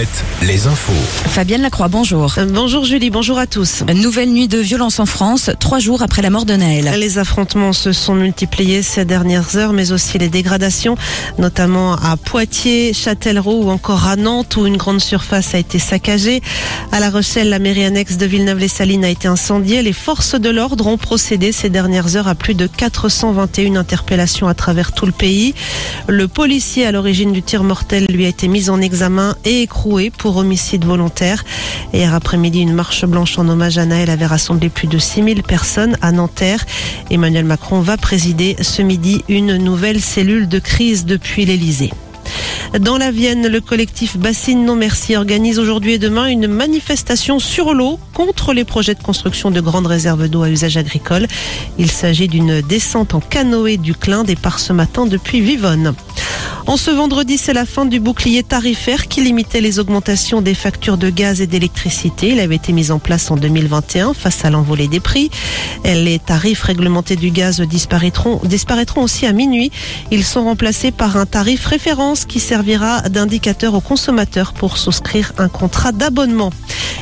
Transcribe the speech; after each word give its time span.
Alouette, 0.00 0.24
les 0.42 0.66
infos. 0.66 0.92
Fabienne 1.28 1.60
Lacroix, 1.60 1.88
bonjour. 1.88 2.34
Euh, 2.38 2.46
Bonjour 2.46 2.84
Julie, 2.86 3.10
bonjour 3.10 3.38
à 3.38 3.46
tous. 3.46 3.82
Nouvelle 3.94 4.30
nuit 4.30 4.48
de 4.48 4.56
violence 4.56 4.98
en 4.98 5.04
France, 5.04 5.50
trois 5.60 5.78
jours 5.78 6.00
après 6.00 6.22
la 6.22 6.30
mort 6.30 6.46
de 6.46 6.54
Naël. 6.54 6.90
Les 6.98 7.18
affrontements 7.18 7.74
se 7.74 7.92
sont 7.92 8.14
multipliés 8.14 8.82
ces 8.82 9.04
dernières 9.04 9.56
heures, 9.56 9.74
mais 9.74 9.92
aussi 9.92 10.16
les 10.16 10.30
dégradations, 10.30 10.96
notamment 11.38 11.96
à 11.96 12.16
Poitiers, 12.16 12.94
Châtellerault 12.94 13.64
ou 13.64 13.70
encore 13.70 14.06
à 14.06 14.16
Nantes, 14.16 14.56
où 14.56 14.66
une 14.66 14.78
grande 14.78 15.00
surface 15.00 15.54
a 15.54 15.58
été 15.58 15.78
saccagée. 15.78 16.40
À 16.92 17.00
La 17.00 17.10
Rochelle, 17.10 17.50
la 17.50 17.58
mairie 17.58 17.84
annexe 17.84 18.16
de 18.16 18.24
Villeneuve-les-Salines 18.24 19.04
a 19.04 19.10
été 19.10 19.28
incendiée. 19.28 19.82
Les 19.82 19.92
forces 19.92 20.34
de 20.34 20.48
l'ordre 20.48 20.86
ont 20.86 20.98
procédé 20.98 21.52
ces 21.52 21.68
dernières 21.68 22.16
heures 22.16 22.28
à 22.28 22.34
plus 22.34 22.54
de 22.54 22.66
421 22.66 23.76
interpellations 23.76 24.48
à 24.48 24.54
travers 24.54 24.92
tout 24.92 25.04
le 25.04 25.12
pays. 25.12 25.54
Le 26.08 26.26
policier 26.26 26.86
à 26.86 26.92
l'origine 26.92 27.32
du 27.32 27.42
tir 27.42 27.64
mortel 27.64 28.06
lui 28.08 28.24
a 28.24 28.28
été 28.28 28.48
mis 28.48 28.70
en 28.70 28.80
examen 28.80 29.36
et 29.44 29.62
écroué 29.62 29.89
pour 30.16 30.36
homicide 30.36 30.84
volontaire. 30.84 31.44
Hier 31.92 32.14
après-midi, 32.14 32.60
une 32.60 32.72
marche 32.72 33.04
blanche 33.04 33.38
en 33.38 33.48
hommage 33.48 33.76
à 33.76 33.86
Naël 33.86 34.08
avait 34.08 34.26
rassemblé 34.26 34.68
plus 34.68 34.86
de 34.86 34.98
6000 34.98 35.42
personnes 35.42 35.96
à 36.00 36.12
Nanterre. 36.12 36.64
Emmanuel 37.10 37.44
Macron 37.44 37.80
va 37.80 37.96
présider 37.96 38.56
ce 38.60 38.82
midi 38.82 39.24
une 39.28 39.56
nouvelle 39.56 40.00
cellule 40.00 40.48
de 40.48 40.60
crise 40.60 41.06
depuis 41.06 41.44
l'Elysée. 41.44 41.90
Dans 42.78 42.98
la 42.98 43.10
Vienne, 43.10 43.48
le 43.48 43.60
collectif 43.60 44.16
Bassine 44.16 44.64
Non 44.64 44.76
Merci 44.76 45.16
organise 45.16 45.58
aujourd'hui 45.58 45.94
et 45.94 45.98
demain 45.98 46.26
une 46.26 46.46
manifestation 46.46 47.40
sur 47.40 47.74
l'eau 47.74 47.98
contre 48.14 48.52
les 48.52 48.64
projets 48.64 48.94
de 48.94 49.02
construction 49.02 49.50
de 49.50 49.60
grandes 49.60 49.88
réserves 49.88 50.28
d'eau 50.28 50.44
à 50.44 50.50
usage 50.50 50.76
agricole. 50.76 51.26
Il 51.78 51.90
s'agit 51.90 52.28
d'une 52.28 52.60
descente 52.60 53.14
en 53.14 53.20
canoë 53.20 53.76
du 53.76 53.94
Clin 53.94 54.22
départ 54.22 54.60
ce 54.60 54.72
matin 54.72 55.06
depuis 55.06 55.40
Vivonne. 55.40 55.94
En 56.66 56.76
ce 56.76 56.90
vendredi, 56.90 57.36
c'est 57.36 57.52
la 57.52 57.66
fin 57.66 57.84
du 57.84 57.98
bouclier 58.00 58.42
tarifaire 58.42 59.08
qui 59.08 59.22
limitait 59.22 59.60
les 59.60 59.78
augmentations 59.78 60.40
des 60.40 60.54
factures 60.54 60.98
de 60.98 61.10
gaz 61.10 61.40
et 61.40 61.46
d'électricité. 61.46 62.28
Il 62.28 62.40
avait 62.40 62.56
été 62.56 62.72
mis 62.72 62.90
en 62.90 62.98
place 62.98 63.30
en 63.30 63.36
2021 63.36 64.14
face 64.14 64.44
à 64.44 64.50
l'envolée 64.50 64.86
des 64.86 65.00
prix. 65.00 65.30
Les 65.84 66.18
tarifs 66.18 66.62
réglementés 66.62 67.16
du 67.16 67.30
gaz 67.30 67.60
disparaîtront, 67.60 68.40
aussi 69.02 69.26
à 69.26 69.32
minuit. 69.32 69.72
Ils 70.10 70.24
sont 70.24 70.44
remplacés 70.44 70.92
par 70.92 71.16
un 71.16 71.26
tarif 71.26 71.66
référence 71.66 72.24
qui 72.24 72.38
servira 72.38 73.00
d'indicateur 73.02 73.74
aux 73.74 73.80
consommateurs 73.80 74.52
pour 74.52 74.76
souscrire 74.76 75.32
un 75.38 75.48
contrat 75.48 75.92
d'abonnement. 75.92 76.52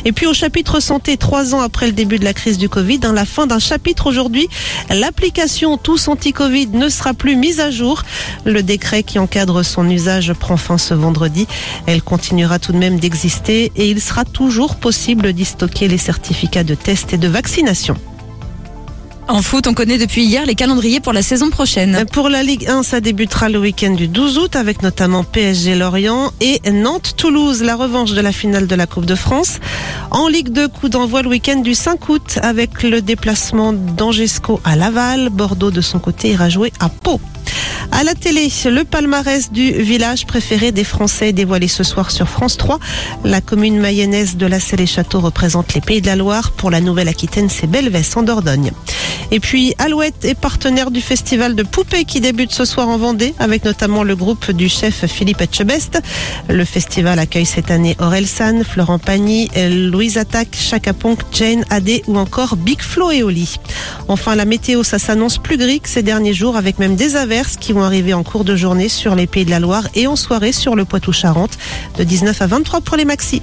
Et 0.04 0.12
puis 0.12 0.26
au 0.26 0.34
chapitre 0.34 0.80
santé, 0.80 1.16
trois 1.16 1.54
ans 1.54 1.60
après 1.60 1.86
le 1.86 1.92
début 1.92 2.18
de 2.18 2.24
la 2.24 2.34
crise 2.34 2.58
du 2.58 2.68
Covid, 2.68 2.98
dans 2.98 3.12
la 3.12 3.24
fin 3.24 3.46
d'un 3.46 3.58
chapitre 3.58 4.06
aujourd'hui, 4.06 4.48
l'application 4.90 5.76
Tous 5.76 6.08
Anti-Covid 6.08 6.68
ne 6.68 6.88
sera 6.88 7.14
plus 7.14 7.36
mise 7.36 7.60
à 7.60 7.70
jour. 7.70 8.02
Le 8.44 8.62
décret 8.62 9.02
qui 9.02 9.18
encadre 9.18 9.64
son 9.64 9.88
usage 9.88 10.32
prend 10.32 10.56
fin 10.56 10.78
ce 10.78 10.94
vendredi. 10.94 11.46
Elle 11.86 12.02
continuera 12.02 12.58
tout 12.58 12.72
de 12.72 12.78
même 12.78 12.98
d'exister 13.00 13.72
et 13.76 13.90
il 13.90 14.00
sera 14.00 14.24
toujours 14.24 14.76
possible 14.76 15.32
d'y 15.32 15.44
stocker 15.44 15.88
les 15.88 15.98
certificats 15.98 16.64
de 16.64 16.74
test 16.74 17.12
et 17.12 17.18
de 17.18 17.28
vaccination. 17.28 17.96
En 19.28 19.42
foot, 19.42 19.66
on 19.66 19.74
connaît 19.74 19.98
depuis 19.98 20.24
hier 20.24 20.46
les 20.46 20.54
calendriers 20.54 21.00
pour 21.00 21.12
la 21.12 21.20
saison 21.20 21.50
prochaine. 21.50 22.06
Pour 22.12 22.30
la 22.30 22.42
Ligue 22.42 22.66
1, 22.66 22.82
ça 22.82 23.02
débutera 23.02 23.50
le 23.50 23.58
week-end 23.58 23.90
du 23.90 24.08
12 24.08 24.38
août 24.38 24.56
avec 24.56 24.82
notamment 24.82 25.22
PSG 25.22 25.74
Lorient 25.74 26.32
et 26.40 26.62
Nantes-Toulouse, 26.70 27.62
la 27.62 27.76
revanche 27.76 28.12
de 28.12 28.22
la 28.22 28.32
finale 28.32 28.66
de 28.66 28.74
la 28.74 28.86
Coupe 28.86 29.04
de 29.04 29.14
France. 29.14 29.60
En 30.10 30.28
Ligue 30.28 30.48
2, 30.48 30.68
coup 30.68 30.88
d'envoi 30.88 31.20
le 31.20 31.28
week-end 31.28 31.60
du 31.60 31.74
5 31.74 32.08
août 32.08 32.38
avec 32.40 32.82
le 32.82 33.02
déplacement 33.02 33.74
d'Angesco 33.74 34.60
à 34.64 34.76
Laval. 34.76 35.28
Bordeaux, 35.28 35.70
de 35.70 35.82
son 35.82 35.98
côté, 35.98 36.30
ira 36.30 36.48
jouer 36.48 36.72
à 36.80 36.88
Pau. 36.88 37.20
À 37.90 38.04
la 38.04 38.14
télé, 38.14 38.48
le 38.66 38.84
palmarès 38.84 39.50
du 39.50 39.72
village 39.72 40.26
préféré 40.26 40.72
des 40.72 40.84
Français 40.84 41.32
dévoilé 41.32 41.68
ce 41.68 41.82
soir 41.82 42.10
sur 42.10 42.28
France 42.28 42.56
3. 42.56 42.78
La 43.24 43.40
commune 43.40 43.78
mayonnaise 43.80 44.36
de 44.36 44.46
la 44.46 44.60
Selle 44.60 44.82
et 44.82 44.86
Château 44.86 45.20
représente 45.20 45.74
les 45.74 45.80
Pays 45.80 46.00
de 46.00 46.06
la 46.06 46.16
Loire. 46.16 46.52
Pour 46.52 46.70
la 46.70 46.80
Nouvelle-Aquitaine, 46.80 47.48
c'est 47.48 47.66
Belvès 47.66 48.16
en 48.16 48.22
Dordogne. 48.22 48.72
Et 49.30 49.40
puis 49.40 49.74
Alouette 49.78 50.24
est 50.24 50.34
partenaire 50.34 50.90
du 50.90 51.00
festival 51.00 51.54
de 51.54 51.62
poupées 51.62 52.04
qui 52.04 52.20
débute 52.20 52.52
ce 52.52 52.64
soir 52.64 52.88
en 52.88 52.96
Vendée 52.96 53.34
avec 53.38 53.64
notamment 53.64 54.02
le 54.02 54.16
groupe 54.16 54.52
du 54.52 54.68
chef 54.68 55.06
Philippe 55.06 55.40
Etchebest. 55.40 56.00
Le 56.48 56.64
festival 56.64 57.18
accueille 57.18 57.46
cette 57.46 57.70
année 57.70 57.96
Orelsan, 57.98 58.62
Florent 58.64 58.98
Pagny, 58.98 59.50
Louise 59.56 60.18
Attaque, 60.18 60.56
Chaka 60.58 60.92
Jane 61.32 61.64
Adé 61.68 62.02
ou 62.06 62.16
encore 62.16 62.56
Big 62.56 62.80
Flo 62.80 63.10
et 63.10 63.22
Oli. 63.22 63.56
Enfin 64.08 64.34
la 64.34 64.44
météo, 64.44 64.82
ça 64.82 64.98
s'annonce 64.98 65.38
plus 65.38 65.56
gris 65.58 65.80
que 65.80 65.88
ces 65.88 66.02
derniers 66.02 66.34
jours 66.34 66.56
avec 66.56 66.78
même 66.78 66.96
des 66.96 67.16
averses 67.16 67.56
qui 67.56 67.72
vont 67.78 67.84
arriver 67.84 68.12
en 68.12 68.24
cours 68.24 68.44
de 68.44 68.56
journée 68.56 68.88
sur 68.88 69.14
les 69.14 69.28
Pays 69.28 69.44
de 69.44 69.50
la 69.50 69.60
Loire 69.60 69.84
et 69.94 70.08
en 70.08 70.16
soirée 70.16 70.50
sur 70.50 70.74
le 70.74 70.84
Poitou-Charentes 70.84 71.58
de 71.96 72.02
19 72.02 72.42
à 72.42 72.46
23 72.48 72.80
pour 72.80 72.96
les 72.96 73.04
maxis. 73.04 73.40